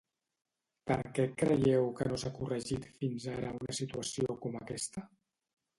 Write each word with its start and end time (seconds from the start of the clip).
Per 0.91 0.97
què 1.17 1.25
creieu 1.41 1.91
que 1.99 2.09
no 2.13 2.19
s’ha 2.23 2.33
corregit 2.41 2.91
fins 2.97 3.29
ara 3.37 3.53
una 3.61 3.79
situació 3.83 4.39
com 4.47 4.61
aquesta? 4.65 5.11